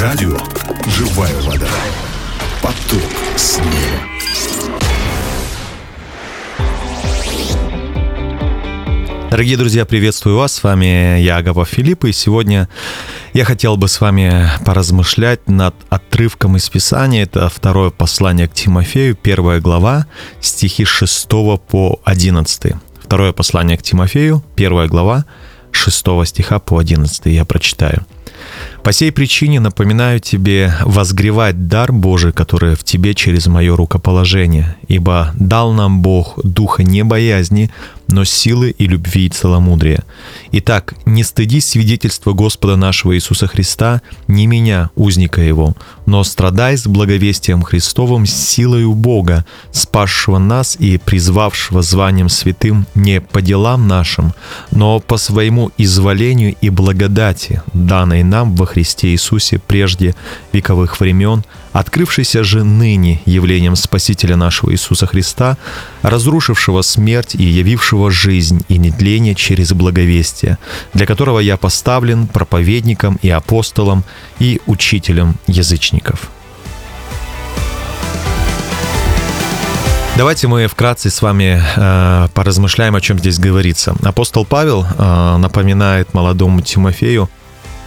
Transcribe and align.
Радио 0.00 0.34
«Живая 0.86 1.38
вода». 1.42 1.68
Поток 2.62 3.02
снега. 3.36 3.66
Дорогие 9.30 9.58
друзья, 9.58 9.84
приветствую 9.84 10.38
вас. 10.38 10.54
С 10.54 10.62
вами 10.62 11.20
я, 11.20 11.36
Агапов 11.36 11.68
Филипп, 11.68 12.06
и 12.06 12.12
сегодня 12.12 12.70
я 13.34 13.44
хотел 13.44 13.76
бы 13.76 13.88
с 13.88 14.00
вами 14.00 14.48
поразмышлять 14.64 15.46
над 15.50 15.74
отрывком 15.90 16.56
из 16.56 16.66
Писания. 16.70 17.24
Это 17.24 17.50
второе 17.50 17.90
послание 17.90 18.48
к 18.48 18.54
Тимофею, 18.54 19.14
первая 19.14 19.60
глава, 19.60 20.06
стихи 20.40 20.86
6 20.86 21.28
по 21.28 22.00
11. 22.04 22.72
Второе 23.04 23.34
послание 23.34 23.76
к 23.76 23.82
Тимофею, 23.82 24.42
первая 24.56 24.88
глава, 24.88 25.26
6 25.72 26.06
стиха 26.24 26.58
по 26.58 26.78
11 26.78 27.26
я 27.26 27.44
прочитаю. 27.44 28.06
По 28.82 28.92
сей 28.92 29.12
причине 29.12 29.60
напоминаю 29.60 30.20
тебе 30.20 30.72
возгревать 30.82 31.68
дар 31.68 31.92
Божий, 31.92 32.32
который 32.32 32.76
в 32.76 32.82
тебе 32.82 33.14
через 33.14 33.46
мое 33.46 33.76
рукоположение, 33.76 34.76
ибо 34.88 35.32
дал 35.34 35.72
нам 35.72 36.00
Бог 36.00 36.38
духа 36.42 36.82
не 36.82 37.04
боязни, 37.04 37.70
но 38.10 38.24
силы 38.24 38.70
и 38.70 38.86
любви 38.86 39.26
и 39.26 39.28
целомудрия. 39.28 40.04
Итак, 40.52 40.94
не 41.06 41.24
стыдись 41.24 41.66
свидетельства 41.66 42.32
Господа 42.32 42.76
нашего 42.76 43.14
Иисуса 43.14 43.46
Христа, 43.46 44.02
не 44.26 44.46
меня, 44.46 44.90
узника 44.96 45.40
Его, 45.40 45.74
но 46.06 46.24
страдай 46.24 46.76
с 46.76 46.86
благовестием 46.86 47.62
Христовым 47.62 48.26
с 48.26 48.32
силою 48.32 48.94
Бога, 48.94 49.46
спасшего 49.72 50.38
нас 50.38 50.76
и 50.78 50.98
призвавшего 50.98 51.82
званием 51.82 52.28
святым 52.28 52.86
не 52.94 53.20
по 53.20 53.40
делам 53.40 53.86
нашим, 53.86 54.34
но 54.70 55.00
по 55.00 55.16
своему 55.16 55.70
изволению 55.78 56.54
и 56.60 56.70
благодати, 56.70 57.62
данной 57.72 58.22
нам 58.22 58.54
во 58.56 58.66
Христе 58.66 59.08
Иисусе 59.08 59.58
прежде 59.58 60.14
вековых 60.52 61.00
времен, 61.00 61.44
открывшийся 61.72 62.42
же 62.42 62.64
ныне 62.64 63.20
явлением 63.26 63.76
Спасителя 63.76 64.36
нашего 64.36 64.72
Иисуса 64.72 65.06
Христа, 65.06 65.56
разрушившего 66.02 66.82
смерть 66.82 67.34
и 67.34 67.44
явившего 67.44 67.99
жизнь 68.08 68.64
и 68.68 68.78
нетление 68.78 69.34
через 69.34 69.72
благовестие, 69.72 70.56
для 70.94 71.04
которого 71.04 71.40
я 71.40 71.58
поставлен 71.58 72.26
проповедником 72.26 73.18
и 73.20 73.28
апостолом 73.28 74.04
и 74.38 74.60
учителем 74.66 75.34
язычников. 75.46 76.30
Давайте 80.16 80.48
мы 80.48 80.66
вкратце 80.66 81.08
с 81.08 81.22
вами 81.22 81.62
э, 81.76 82.28
поразмышляем, 82.34 82.94
о 82.94 83.00
чем 83.00 83.18
здесь 83.18 83.38
говорится. 83.38 83.94
Апостол 84.02 84.44
Павел 84.44 84.84
э, 84.84 85.36
напоминает 85.38 86.12
молодому 86.12 86.60
Тимофею 86.60 87.30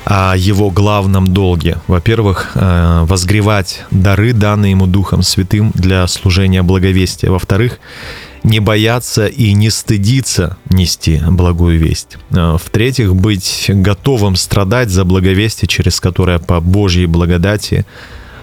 о 0.05 0.35
его 0.35 0.71
главном 0.71 1.27
долге. 1.27 1.77
Во-первых, 1.87 2.53
э, 2.55 3.05
возгревать 3.07 3.83
дары, 3.91 4.33
данные 4.33 4.71
ему 4.71 4.87
Духом 4.87 5.21
Святым 5.21 5.71
для 5.75 6.07
служения 6.07 6.63
благовестия. 6.63 7.29
Во-вторых, 7.29 7.79
не 8.43 8.59
бояться 8.59 9.27
и 9.27 9.53
не 9.53 9.69
стыдиться 9.69 10.57
нести 10.69 11.21
благую 11.27 11.79
весть. 11.79 12.17
Э, 12.31 12.57
в-третьих, 12.61 13.15
быть 13.15 13.65
готовым 13.69 14.35
страдать 14.35 14.89
за 14.89 15.05
благовестие, 15.05 15.67
через 15.67 15.99
которое 15.99 16.39
по 16.39 16.59
Божьей 16.59 17.05
благодати 17.05 17.85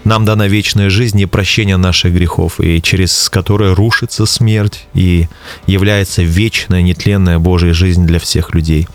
нам 0.03 0.25
дана 0.25 0.47
вечная 0.47 0.89
жизнь 0.89 1.19
и 1.19 1.25
прощение 1.25 1.77
наших 1.77 2.13
грехов, 2.13 2.59
и 2.59 2.81
через 2.81 3.29
которое 3.29 3.75
рушится 3.75 4.25
смерть 4.25 4.87
и 4.95 5.27
является 5.67 6.23
вечная, 6.23 6.81
нетленная 6.81 7.39
Божья 7.39 7.73
жизнь 7.73 8.05
для 8.05 8.19
всех 8.19 8.55
людей. 8.55 8.87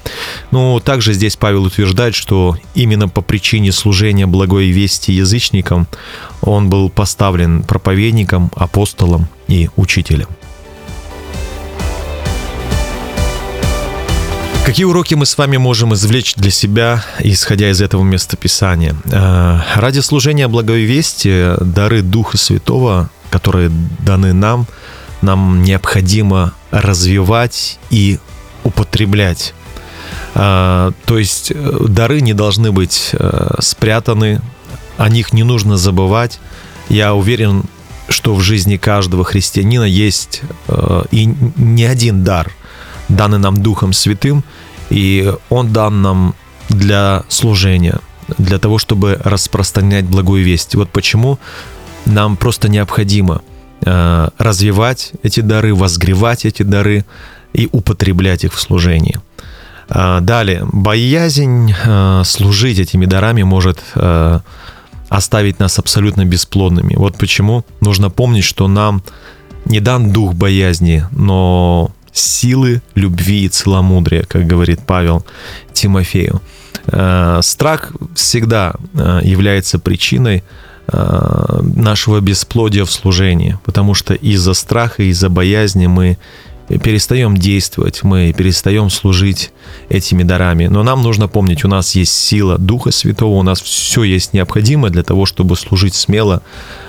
Ну, 0.50 0.80
также 0.80 1.12
здесь 1.12 1.36
Павел 1.36 1.64
утверждает, 1.64 2.14
что 2.14 2.56
именно 2.74 3.08
по 3.08 3.22
причине 3.22 3.72
служения 3.72 4.26
благой 4.26 4.70
вести 4.70 5.12
язычникам 5.12 5.86
он 6.40 6.68
был 6.68 6.90
поставлен 6.90 7.62
проповедником, 7.62 8.50
апостолом 8.56 9.28
и 9.46 9.70
учителем. 9.76 10.26
Какие 14.66 14.84
уроки 14.84 15.14
мы 15.14 15.26
с 15.26 15.38
вами 15.38 15.58
можем 15.58 15.94
извлечь 15.94 16.34
для 16.34 16.50
себя, 16.50 17.04
исходя 17.20 17.70
из 17.70 17.80
этого 17.80 18.02
местописания? 18.02 18.96
Э, 19.04 19.60
ради 19.76 20.00
служения 20.00 20.48
благой 20.48 20.82
вести, 20.82 21.52
дары 21.60 22.02
Духа 22.02 22.36
Святого, 22.36 23.08
которые 23.30 23.70
даны 24.00 24.32
нам, 24.32 24.66
нам 25.22 25.62
необходимо 25.62 26.52
развивать 26.72 27.78
и 27.90 28.18
употреблять. 28.64 29.54
Э, 30.34 30.90
то 31.04 31.16
есть 31.16 31.52
э, 31.54 31.84
дары 31.88 32.20
не 32.20 32.32
должны 32.32 32.72
быть 32.72 33.14
спрятаны, 33.60 34.40
о 34.96 35.08
них 35.08 35.32
не 35.32 35.44
нужно 35.44 35.76
забывать. 35.76 36.40
Я 36.88 37.14
уверен, 37.14 37.62
что 38.08 38.34
в 38.34 38.40
жизни 38.40 38.78
каждого 38.78 39.22
христианина 39.22 39.84
есть 39.84 40.42
и 41.12 41.24
не 41.56 41.84
один 41.84 42.24
дар– 42.24 42.50
данный 43.08 43.38
нам 43.38 43.62
Духом 43.62 43.92
Святым, 43.92 44.44
и 44.90 45.32
Он 45.50 45.72
дан 45.72 46.02
нам 46.02 46.34
для 46.68 47.24
служения, 47.28 48.00
для 48.38 48.58
того, 48.58 48.78
чтобы 48.78 49.20
распространять 49.24 50.04
благую 50.04 50.44
весть. 50.44 50.74
Вот 50.74 50.90
почему 50.90 51.38
нам 52.06 52.36
просто 52.36 52.68
необходимо 52.68 53.42
э, 53.84 54.28
развивать 54.38 55.12
эти 55.22 55.40
дары, 55.40 55.74
возгревать 55.74 56.44
эти 56.44 56.62
дары 56.62 57.04
и 57.52 57.68
употреблять 57.72 58.44
их 58.44 58.54
в 58.54 58.60
служении. 58.60 59.20
Э, 59.88 60.18
далее, 60.20 60.66
боязнь 60.72 61.72
э, 61.72 62.22
служить 62.24 62.78
этими 62.78 63.06
дарами 63.06 63.42
может 63.42 63.82
оставить 65.08 65.60
нас 65.60 65.78
абсолютно 65.78 66.24
бесплодными. 66.24 66.96
Вот 66.96 67.16
почему 67.16 67.64
нужно 67.80 68.10
помнить, 68.10 68.42
что 68.42 68.66
нам 68.66 69.04
не 69.64 69.78
дан 69.78 70.10
дух 70.10 70.34
боязни, 70.34 71.04
но 71.12 71.92
силы, 72.18 72.82
любви 72.94 73.44
и 73.44 73.48
целомудрия, 73.48 74.24
как 74.24 74.46
говорит 74.46 74.80
Павел 74.86 75.24
Тимофею. 75.72 76.40
Э, 76.86 77.40
страх 77.42 77.92
всегда 78.14 78.74
э, 78.94 79.20
является 79.22 79.78
причиной 79.78 80.42
э, 80.88 81.60
нашего 81.62 82.20
бесплодия 82.20 82.84
в 82.84 82.90
служении, 82.90 83.58
потому 83.64 83.94
что 83.94 84.14
из-за 84.14 84.54
страха, 84.54 85.02
из-за 85.02 85.28
боязни 85.28 85.86
мы 85.86 86.18
перестаем 86.68 87.36
действовать, 87.36 88.02
мы 88.02 88.32
перестаем 88.36 88.90
служить 88.90 89.52
этими 89.88 90.24
дарами. 90.24 90.66
Но 90.66 90.82
нам 90.82 91.02
нужно 91.02 91.28
помнить, 91.28 91.64
у 91.64 91.68
нас 91.68 91.94
есть 91.94 92.12
сила 92.12 92.58
Духа 92.58 92.90
Святого, 92.90 93.36
у 93.36 93.42
нас 93.42 93.60
все 93.60 94.02
есть 94.02 94.32
необходимое 94.32 94.90
для 94.90 95.04
того, 95.04 95.26
чтобы 95.26 95.56
служить 95.56 95.94
смело, 95.94 96.42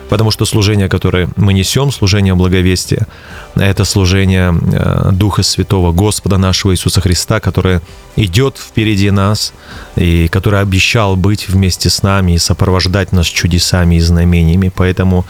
Потому 0.09 0.31
что 0.31 0.45
служение, 0.45 0.87
которое 0.87 1.29
мы 1.35 1.53
несем, 1.53 1.91
служение 1.91 2.33
благовестия, 2.33 3.07
это 3.55 3.83
служение 3.83 4.53
э, 4.53 5.09
Духа 5.11 5.43
Святого, 5.43 5.91
Господа 5.91 6.37
нашего 6.37 6.73
Иисуса 6.73 7.01
Христа, 7.01 7.39
которое 7.39 7.81
идет 8.15 8.57
впереди 8.57 9.11
нас 9.11 9.53
и 9.95 10.27
который 10.29 10.61
обещал 10.61 11.15
быть 11.15 11.49
вместе 11.49 11.89
с 11.89 12.03
нами 12.03 12.33
и 12.33 12.37
сопровождать 12.37 13.11
нас 13.11 13.25
чудесами 13.25 13.95
и 13.95 13.99
знамениями. 13.99 14.71
Поэтому 14.73 15.25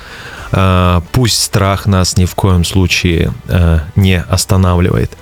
э, 0.52 1.02
пусть 1.12 1.42
страх 1.42 1.88
нас 1.88 2.18
ни 2.18 2.26
в 2.26 2.36
коем 2.36 2.64
случае 2.64 3.34
э, 3.48 3.80
не 3.96 4.22
останавливает. 4.22 5.18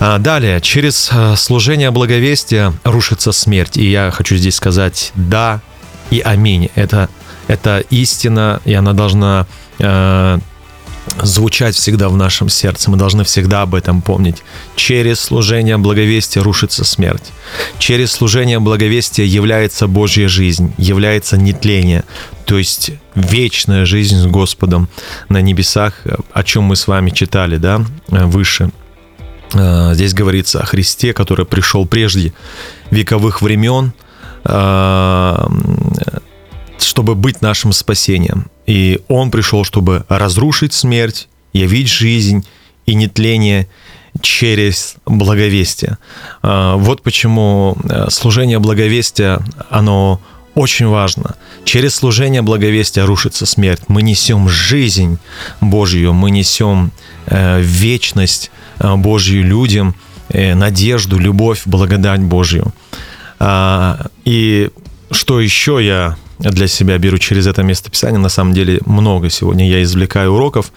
А 0.00 0.18
далее, 0.18 0.60
через 0.60 1.10
служение 1.36 1.90
благовестия 1.90 2.72
рушится 2.84 3.32
смерть. 3.32 3.76
И 3.76 3.90
я 3.90 4.12
хочу 4.12 4.36
здесь 4.36 4.54
сказать 4.54 5.10
«да» 5.16 5.60
и 6.10 6.20
«аминь». 6.20 6.70
Это 6.76 7.08
это 7.48 7.80
истина, 7.90 8.60
и 8.64 8.74
она 8.74 8.92
должна 8.92 9.46
э, 9.78 10.38
звучать 11.22 11.74
всегда 11.74 12.08
в 12.08 12.16
нашем 12.16 12.48
сердце. 12.48 12.90
Мы 12.90 12.96
должны 12.96 13.24
всегда 13.24 13.62
об 13.62 13.74
этом 13.74 14.02
помнить. 14.02 14.42
Через 14.76 15.20
служение 15.20 15.78
благовестия 15.78 16.42
рушится 16.42 16.84
смерть. 16.84 17.32
Через 17.78 18.12
служение 18.12 18.60
благовестия 18.60 19.24
является 19.24 19.86
Божья 19.86 20.28
жизнь, 20.28 20.72
является 20.78 21.36
нетление, 21.36 22.04
то 22.44 22.58
есть 22.58 22.92
вечная 23.14 23.84
жизнь 23.84 24.16
с 24.16 24.26
Господом 24.26 24.88
на 25.28 25.40
небесах, 25.40 26.02
о 26.32 26.42
чем 26.42 26.64
мы 26.64 26.76
с 26.76 26.86
вами 26.86 27.10
читали, 27.10 27.56
да, 27.56 27.84
выше. 28.08 28.70
Э, 29.54 29.94
здесь 29.94 30.14
говорится 30.14 30.60
о 30.60 30.66
Христе, 30.66 31.12
который 31.12 31.46
пришел 31.46 31.86
прежде 31.86 32.32
вековых 32.90 33.42
времен, 33.42 33.92
э, 34.44 35.46
чтобы 36.88 37.14
быть 37.14 37.42
нашим 37.42 37.72
спасением. 37.72 38.46
И 38.66 39.00
Он 39.08 39.30
пришел, 39.30 39.62
чтобы 39.62 40.06
разрушить 40.08 40.72
смерть, 40.72 41.28
явить 41.52 41.88
жизнь 41.88 42.46
и 42.86 42.94
нетление 42.94 43.68
через 44.22 44.96
благовестие. 45.04 45.98
А, 46.42 46.76
вот 46.76 47.02
почему 47.02 47.76
э, 47.84 48.06
служение 48.08 48.58
благовестия, 48.58 49.40
оно 49.68 50.20
очень 50.54 50.86
важно. 50.86 51.36
Через 51.64 51.94
служение 51.94 52.40
благовестия 52.40 53.04
рушится 53.04 53.44
смерть. 53.44 53.82
Мы 53.88 54.00
несем 54.00 54.48
жизнь 54.48 55.18
Божью, 55.60 56.14
мы 56.14 56.30
несем 56.30 56.90
э, 57.26 57.60
вечность 57.60 58.50
э, 58.78 58.96
Божью 58.96 59.44
людям, 59.44 59.94
надежду, 60.30 61.18
любовь, 61.18 61.62
благодать 61.64 62.20
Божью. 62.20 62.72
А, 63.38 64.06
и 64.24 64.70
что 65.10 65.40
еще 65.40 65.78
я 65.82 66.16
для 66.38 66.68
себя 66.68 66.98
беру 66.98 67.18
через 67.18 67.46
это 67.46 67.62
местописание. 67.62 68.18
На 68.18 68.28
самом 68.28 68.54
деле 68.54 68.80
много 68.86 69.30
сегодня 69.30 69.68
я 69.68 69.82
извлекаю 69.82 70.32
уроков. 70.32 70.72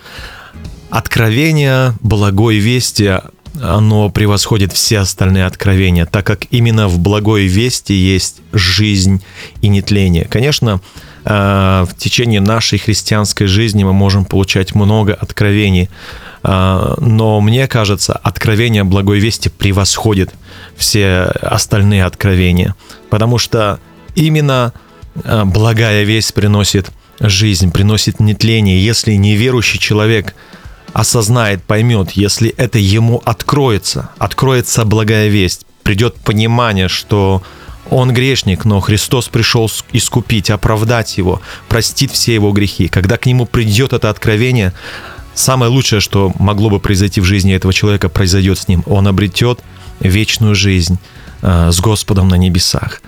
Откровение 0.89 1.93
благой 2.01 2.57
вести, 2.57 3.19
оно 3.61 4.09
превосходит 4.09 4.73
все 4.73 4.99
остальные 4.99 5.45
откровения, 5.45 6.05
так 6.05 6.25
как 6.25 6.45
именно 6.51 6.87
в 6.87 6.99
благой 6.99 7.45
вести 7.45 7.93
есть 7.93 8.41
жизнь 8.51 9.23
и 9.61 9.67
нетление. 9.67 10.25
Конечно, 10.25 10.81
э, 11.25 11.85
в 11.89 11.95
течение 11.97 12.41
нашей 12.41 12.79
христианской 12.79 13.47
жизни 13.47 13.83
мы 13.83 13.93
можем 13.93 14.25
получать 14.25 14.73
много 14.75 15.13
откровений, 15.13 15.89
э, 16.43 16.95
но 16.97 17.39
мне 17.39 17.67
кажется, 17.67 18.13
откровение 18.13 18.83
благой 18.83 19.19
вести 19.19 19.49
превосходит 19.49 20.33
все 20.75 21.23
остальные 21.41 22.05
откровения, 22.05 22.75
потому 23.09 23.37
что 23.37 23.79
именно 24.15 24.73
благая 25.15 26.03
весть 26.03 26.33
приносит 26.33 26.91
жизнь, 27.19 27.71
приносит 27.71 28.19
нетление. 28.19 28.83
Если 28.83 29.13
неверующий 29.13 29.79
человек 29.79 30.35
осознает, 30.93 31.63
поймет, 31.63 32.11
если 32.11 32.49
это 32.49 32.79
ему 32.79 33.21
откроется, 33.25 34.09
откроется 34.17 34.85
благая 34.85 35.29
весть, 35.29 35.65
придет 35.83 36.15
понимание, 36.15 36.87
что 36.87 37.43
он 37.89 38.13
грешник, 38.13 38.65
но 38.65 38.79
Христос 38.79 39.27
пришел 39.27 39.69
искупить, 39.91 40.49
оправдать 40.49 41.17
его, 41.17 41.41
простить 41.67 42.11
все 42.11 42.33
его 42.33 42.51
грехи. 42.51 42.87
Когда 42.87 43.17
к 43.17 43.25
нему 43.25 43.45
придет 43.45 43.93
это 43.93 44.09
откровение, 44.09 44.73
самое 45.33 45.71
лучшее, 45.71 45.99
что 45.99 46.31
могло 46.39 46.69
бы 46.69 46.79
произойти 46.79 47.21
в 47.21 47.25
жизни 47.25 47.53
этого 47.53 47.73
человека, 47.73 48.09
произойдет 48.09 48.59
с 48.59 48.67
ним. 48.67 48.83
Он 48.85 49.07
обретет 49.07 49.59
вечную 49.99 50.55
жизнь 50.55 50.99
э, 51.41 51.71
с 51.71 51.79
Господом 51.79 52.27
на 52.27 52.35
небесах. 52.35 53.01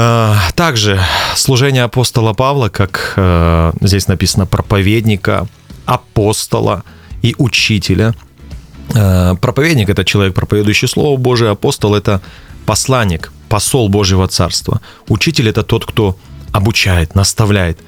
Э, 0.00 0.34
также 0.54 0.98
служение 1.36 1.82
апостола 1.82 2.32
Павла, 2.32 2.70
как 2.70 3.12
э, 3.16 3.72
здесь 3.82 4.08
написано, 4.08 4.46
проповедника, 4.46 5.46
апостола 5.84 6.84
и 7.22 7.34
учителя. 7.38 8.14
Проповедник– 8.92 9.88
это 9.90 10.04
человек, 10.04 10.34
проповедующий 10.34 10.88
Слово 10.88 11.16
Божие, 11.16 11.50
апостол– 11.50 11.94
это 11.96 12.20
посланник, 12.66 13.30
посол 13.48 13.88
Божьего 13.88 14.26
Царства. 14.26 14.80
Учитель– 15.08 15.48
это 15.50 15.62
тот, 15.62 15.84
кто 15.84 16.16
обучает, 16.50 17.14
наставляет. 17.14 17.78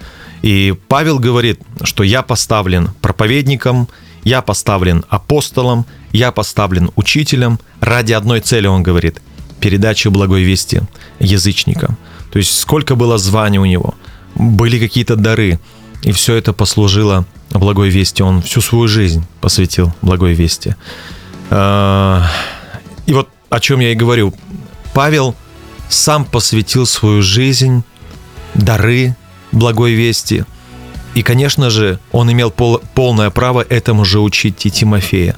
И 0.42 0.74
Павел 0.86 1.18
говорит, 1.18 1.60
что 1.82 2.04
я 2.04 2.22
поставлен 2.22 2.90
проповедником, 3.00 3.88
я 4.22 4.42
поставлен 4.42 5.04
апостолом, 5.08 5.86
я 6.12 6.30
поставлен 6.30 6.90
учителем 6.94 7.58
ради 7.80 8.12
одной 8.12 8.40
цели, 8.40 8.68
он 8.68 8.84
говорит, 8.84 9.20
передачи 9.62 10.08
благой 10.08 10.42
вести 10.42 10.82
язычникам. 11.20 11.96
То 12.32 12.38
есть 12.38 12.58
сколько 12.58 12.96
было 12.96 13.16
званий 13.16 13.58
у 13.58 13.64
него, 13.64 13.94
были 14.34 14.78
какие-то 14.78 15.16
дары, 15.16 15.60
и 16.02 16.10
все 16.12 16.34
это 16.34 16.52
послужило 16.52 17.24
благой 17.50 17.88
вести. 17.88 18.22
Он 18.22 18.42
всю 18.42 18.60
свою 18.60 18.88
жизнь 18.88 19.24
посвятил 19.40 19.92
благой 20.02 20.34
вести. 20.34 20.74
А, 21.50 22.26
и 23.06 23.14
вот 23.14 23.28
о 23.50 23.60
чем 23.60 23.80
я 23.80 23.92
и 23.92 23.94
говорю. 23.94 24.34
Павел 24.94 25.34
сам 25.88 26.24
посвятил 26.24 26.86
свою 26.86 27.22
жизнь, 27.22 27.84
дары 28.54 29.14
благой 29.52 29.92
вести. 29.92 30.44
И, 31.14 31.22
конечно 31.22 31.70
же, 31.70 31.98
он 32.10 32.32
имел 32.32 32.50
пол, 32.50 32.80
полное 32.94 33.30
право 33.30 33.64
этому 33.68 34.04
же 34.04 34.20
учить 34.20 34.66
и 34.66 34.70
Тимофея. 34.70 35.36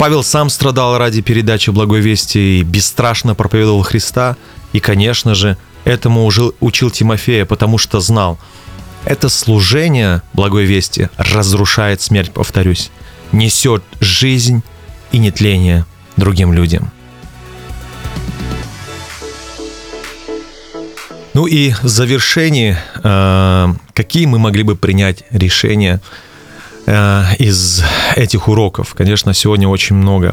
Павел 0.00 0.24
сам 0.24 0.48
страдал 0.48 0.96
ради 0.96 1.20
передачи 1.20 1.68
благой 1.68 2.00
вести 2.00 2.60
и 2.60 2.62
бесстрашно 2.62 3.34
проповедовал 3.34 3.82
Христа. 3.82 4.38
И, 4.72 4.80
конечно 4.80 5.34
же, 5.34 5.58
этому 5.84 6.24
уже 6.24 6.52
учил 6.60 6.90
Тимофея, 6.90 7.44
потому 7.44 7.76
что 7.76 8.00
знал, 8.00 8.38
это 9.04 9.28
служение 9.28 10.22
благой 10.32 10.64
вести 10.64 11.10
разрушает 11.18 12.00
смерть, 12.00 12.32
повторюсь, 12.32 12.90
несет 13.30 13.82
жизнь 14.00 14.62
и 15.12 15.18
нетление 15.18 15.84
другим 16.16 16.54
людям. 16.54 16.90
Ну 21.34 21.46
и 21.46 21.72
в 21.82 21.88
завершении, 21.88 22.74
э, 23.04 23.74
какие 23.92 24.24
мы 24.24 24.38
могли 24.38 24.62
бы 24.62 24.76
принять 24.76 25.24
решения– 25.30 26.00
из 26.86 27.84
этих 28.16 28.48
уроков. 28.48 28.94
Конечно, 28.94 29.34
сегодня 29.34 29.68
очень 29.68 29.96
много 29.96 30.32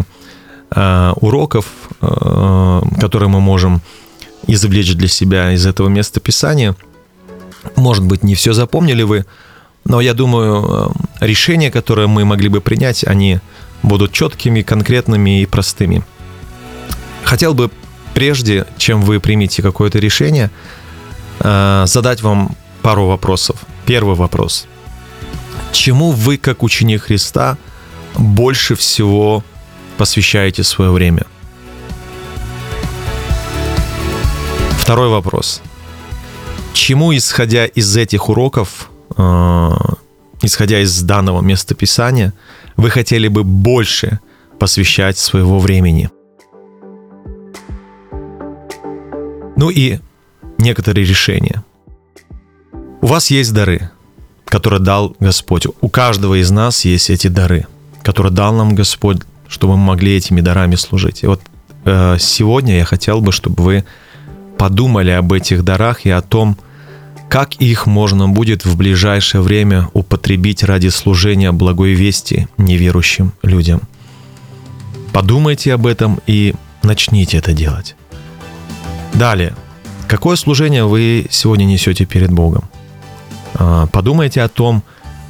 э, 0.72 1.14
уроков, 1.18 1.66
э, 2.02 2.82
которые 3.00 3.30
мы 3.30 3.42
можем 3.42 3.82
извлечь 4.48 4.94
для 4.94 5.08
себя 5.08 5.52
из 5.52 5.66
этого 5.66 5.88
места 5.88 6.20
Писания. 6.20 6.76
Может 7.76 8.06
быть, 8.06 8.24
не 8.24 8.34
все 8.34 8.54
запомнили 8.54 9.04
вы, 9.04 9.26
но 9.86 10.02
я 10.02 10.14
думаю, 10.14 10.94
решения, 11.20 11.70
которые 11.70 12.08
мы 12.08 12.26
могли 12.26 12.50
бы 12.50 12.62
принять, 12.62 13.04
они 13.04 13.40
будут 13.84 14.14
четкими, 14.14 14.62
конкретными 14.62 15.42
и 15.42 15.46
простыми. 15.46 16.02
Хотел 17.24 17.54
бы, 17.54 17.70
прежде 18.14 18.66
чем 18.78 19.02
вы 19.02 19.20
примете 19.20 19.62
какое-то 19.62 20.00
решение, 20.00 20.50
задать 21.40 22.22
вам 22.22 22.56
пару 22.82 23.08
вопросов. 23.08 23.58
Первый 23.86 24.16
вопрос– 24.16 24.66
чему 25.72 26.12
вы, 26.12 26.38
как 26.38 26.64
ученик 26.64 27.04
Христа, 27.04 27.58
больше 28.16 28.76
всего 28.76 29.44
посвящаете 29.98 30.64
свое 30.64 30.92
время? 30.92 31.26
Второй 34.80 35.10
вопрос. 35.10 35.62
Чему, 36.74 37.16
исходя 37.16 37.66
из 37.66 37.98
этих 37.98 38.30
уроков, 38.30 38.90
э, 39.18 39.70
исходя 40.42 40.80
из 40.80 41.02
данного 41.02 41.42
местописания, 41.42 42.34
вы 42.78 42.90
хотели 42.90 43.28
бы 43.28 43.44
больше 43.44 44.20
посвящать 44.60 45.18
своего 45.18 45.60
времени? 45.60 46.10
Ну 49.58 49.70
и 49.70 50.00
некоторые 50.58 51.06
решения. 51.06 51.64
У 53.02 53.08
вас 53.08 53.32
есть 53.32 53.54
дары, 53.54 53.90
которые 54.48 54.80
дал 54.80 55.16
Господь. 55.20 55.68
У 55.82 55.90
каждого 55.90 56.40
из 56.40 56.52
нас 56.52 56.86
есть 56.86 57.10
эти 57.10 57.28
дары, 57.28 57.68
которые 58.02 58.32
дал 58.34 58.54
нам 58.54 58.76
Господь, 58.76 59.18
чтобы 59.48 59.78
мы 59.78 59.86
могли 59.86 60.16
этими 60.16 60.42
дарами 60.42 60.76
служить. 60.76 61.24
И 61.24 61.28
вот 61.28 61.42
э, 61.86 62.18
сегодня 62.20 62.78
я 62.78 62.86
хотел 62.86 63.22
бы, 63.22 63.32
чтобы 63.32 63.64
вы 63.64 63.86
подумали 64.58 65.12
об 65.12 65.34
этих 65.34 65.64
дарах 65.64 66.06
и 66.06 66.10
о 66.10 66.22
том, 66.22 66.58
как 67.30 67.56
их 67.56 67.86
можно 67.86 68.30
будет 68.30 68.66
в 68.66 68.78
ближайшее 68.78 69.42
время 69.42 69.90
употребить 69.94 70.64
ради 70.64 70.88
служения 70.88 71.52
благой 71.52 71.92
вести 71.92 72.48
неверующим 72.58 73.34
людям. 73.44 73.82
Подумайте 75.12 75.74
об 75.74 75.86
этом 75.86 76.22
и 76.26 76.56
начните 76.84 77.38
это 77.38 77.52
делать. 77.52 77.96
Далее. 79.14 79.56
Какое 80.08 80.38
служение 80.38 80.86
вы 80.86 81.28
сегодня 81.30 81.66
несете 81.66 82.06
перед 82.06 82.32
Богом? 82.32 82.64
А, 83.58 83.88
подумайте 83.88 84.42
о 84.42 84.48
том, 84.48 84.84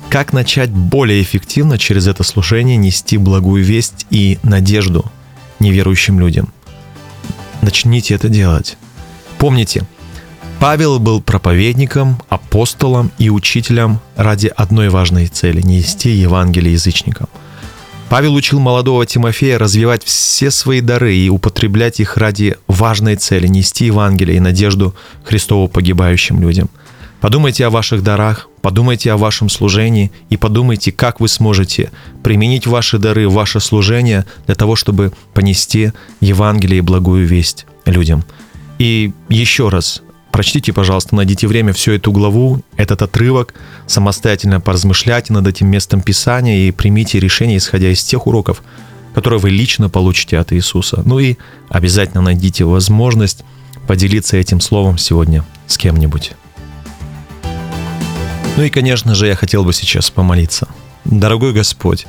как 0.09 0.33
начать 0.33 0.69
более 0.69 1.21
эффективно 1.21 1.77
через 1.77 2.07
это 2.07 2.23
служение 2.23 2.77
нести 2.77 3.17
благую 3.17 3.63
весть 3.63 4.05
и 4.09 4.37
надежду 4.43 5.05
неверующим 5.59 6.19
людям. 6.19 6.53
Начните 7.61 8.13
это 8.13 8.29
делать. 8.29 8.77
Помните, 9.37 9.85
Павел 10.59 10.99
был 10.99 11.21
проповедником, 11.21 12.21
апостолом 12.29 13.11
и 13.17 13.29
учителем 13.29 13.99
ради 14.15 14.51
одной 14.55 14.89
важной 14.89 15.27
цели– 15.27 15.61
нести 15.63 16.09
Евангелие 16.09 16.73
язычникам. 16.73 17.27
Павел 18.09 18.33
учил 18.35 18.59
молодого 18.59 19.05
Тимофея 19.05 19.59
развивать 19.59 20.03
все 20.03 20.49
свои 20.49 20.79
дары 20.79 21.15
и 21.15 21.29
употреблять 21.29 21.99
их 21.99 22.17
ради 22.17 22.55
важной 22.67 23.17
цели– 23.17 23.47
нести 23.49 23.85
Евангелие 23.85 24.37
и 24.37 24.41
надежду 24.41 24.95
Христову 25.23 25.67
погибающим 25.67 26.41
людям– 26.41 26.69
Подумайте 27.19 27.65
о 27.65 27.71
ваших 27.71 28.03
дарах, 28.03 28.47
подумайте 28.61 29.11
о 29.11 29.17
вашем 29.17 29.49
служении 29.49 30.11
и 30.29 30.37
подумайте, 30.37 30.91
как 30.91 31.19
вы 31.19 31.27
сможете 31.27 31.91
применить 32.21 32.67
ваши 32.67 32.99
дары, 32.99 33.27
ваше 33.27 33.59
служение 33.59 34.25
для 34.45 34.53
того, 34.53 34.75
чтобы 34.75 35.11
понести 35.33 35.93
Евангелие 36.21 36.77
и 36.79 36.81
благую 36.81 37.25
весть 37.25 37.65
людям. 37.85 38.23
И 38.77 39.13
еще 39.29 39.69
раз, 39.69 40.03
прочтите, 40.31 40.73
пожалуйста, 40.73 41.15
найдите 41.15 41.47
время 41.47 41.73
всю 41.73 41.93
эту 41.93 42.11
главу, 42.11 42.61
этот 42.75 43.01
отрывок, 43.01 43.55
самостоятельно 43.87 44.61
поразмышляйте 44.61 45.33
над 45.33 45.47
этим 45.47 45.67
местом 45.67 46.01
Писания 46.01 46.67
и 46.67 46.71
примите 46.71 47.19
решение, 47.19 47.57
исходя 47.57 47.89
из 47.89 48.03
тех 48.03 48.27
уроков, 48.27 48.61
которые 49.15 49.39
вы 49.39 49.49
лично 49.49 49.89
получите 49.89 50.37
от 50.37 50.53
Иисуса. 50.53 51.01
Ну 51.03 51.17
и 51.17 51.37
обязательно 51.69 52.21
найдите 52.21 52.63
возможность 52.63 53.43
поделиться 53.87 54.37
этим 54.37 54.61
словом 54.61 54.99
сегодня 54.99 55.43
с 55.65 55.79
кем-нибудь. 55.79 56.33
Ну 58.57 58.63
и, 58.63 58.69
конечно 58.69 59.13
же, 59.15 59.27
я 59.27 59.35
хотел 59.35 59.63
бы 59.63 59.71
сейчас 59.71 60.09
помолиться. 60.09 60.67
Дорогой 61.05 61.53
Господь, 61.53 62.07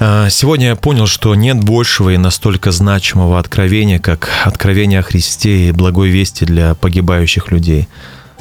а, 0.00 0.30
Сегодня 0.30 0.68
я 0.68 0.76
понял, 0.76 1.06
что 1.06 1.34
нет 1.34 1.62
большего 1.62 2.10
и 2.10 2.16
настолько 2.16 2.70
значимого 2.72 3.38
откровения, 3.38 3.98
как 3.98 4.30
откровение 4.44 5.00
о 5.00 5.02
Христе 5.02 5.68
и 5.68 5.72
благой 5.72 6.08
вести 6.08 6.44
для 6.44 6.74
погибающих 6.74 7.50
людей. 7.50 7.86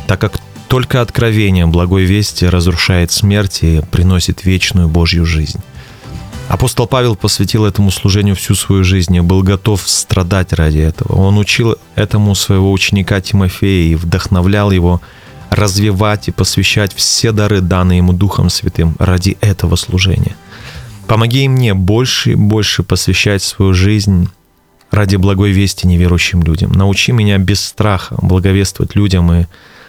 так 0.07 0.21
как 0.21 0.39
только 0.69 1.01
откровение 1.01 1.65
благой 1.65 2.03
вести 2.03 2.45
разрушает 2.45 3.11
смерть 3.11 3.59
и 3.61 3.81
приносит 3.91 4.45
вечную 4.45 4.87
Божью 4.87 5.25
жизнь. 5.25 5.59
Апостол 6.49 6.87
Павел 6.87 7.15
посвятил 7.15 7.65
этому 7.65 7.91
служению 7.91 8.35
всю 8.35 8.55
свою 8.55 8.83
жизнь 8.83 9.15
и 9.15 9.21
был 9.21 9.43
готов 9.43 9.81
страдать 9.87 10.53
ради 10.53 10.79
этого. 10.79 11.13
Он 11.13 11.37
учил 11.37 11.75
этому 11.95 12.35
своего 12.35 12.71
ученика 12.71 13.19
Тимофея 13.19 13.91
и 13.91 13.95
вдохновлял 13.95 14.71
его 14.71 15.01
развивать 15.49 16.27
и 16.27 16.31
посвящать 16.31 16.93
все 16.93 17.31
дары, 17.31 17.61
данные 17.61 17.97
ему 17.97 18.13
Духом 18.13 18.49
Святым, 18.49 18.95
ради 18.99 19.37
этого 19.41 19.75
служения. 19.75 20.35
Помоги 21.07 21.47
мне 21.47 21.73
больше 21.73 22.33
и 22.33 22.35
больше 22.35 22.83
посвящать 22.83 23.41
свою 23.41 23.73
жизнь 23.73 24.29
ради 24.91 25.15
благой 25.15 25.51
вести 25.51 25.87
неверующим 25.87 26.43
людям. 26.43 26.71
Научи 26.71 27.11
меня 27.11 27.37
без 27.37 27.61
страха 27.61 28.15
благовествовать 28.21 28.95
людям 28.95 29.31
и 29.31 29.45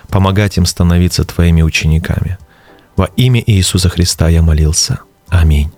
помогать 0.08 0.56
им 0.56 0.66
становиться 0.66 1.24
Твоими 1.24 1.62
учениками. 1.62 2.38
Во 2.96 3.06
имя 3.16 3.42
Иисуса 3.46 3.88
Христа 3.88 4.28
я 4.28 4.42
молился. 4.42 5.00
Аминь. 5.28 5.70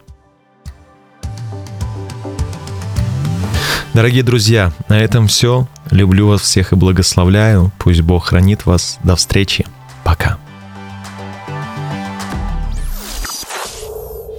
Дорогие 3.93 4.23
друзья, 4.23 4.73
на 4.89 5.01
этом 5.01 5.27
все. 5.27 5.67
Люблю 5.91 6.29
вас 6.29 6.43
всех 6.43 6.73
и 6.73 6.77
благословляю. 6.77 7.73
Пусть 7.79 8.03
Бог 8.03 8.27
хранит 8.27 8.65
вас. 8.65 8.99
До 9.03 9.17
встречи. 9.17 9.67
Пока. 10.05 10.39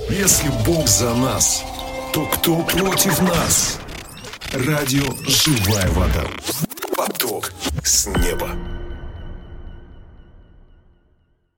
Если 0.09 0.49
Бог 0.65 0.87
за 0.87 1.13
нас, 1.15 1.63
то 2.13 2.25
кто 2.27 2.61
против 2.63 3.21
нас? 3.21 3.79
Радио 4.53 5.03
«Живая 5.27 5.89
вода». 5.91 6.23
Поток 6.95 7.51
с 7.83 8.07
неба. 8.07 8.49